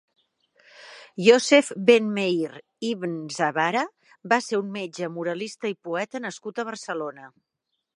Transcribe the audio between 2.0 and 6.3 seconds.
Meïr ibn Zabara va ser un metge, moralista i poeta